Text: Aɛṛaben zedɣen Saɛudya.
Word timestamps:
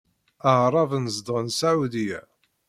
Aɛṛaben 0.51 1.05
zedɣen 1.15 1.47
Saɛudya. 1.57 2.21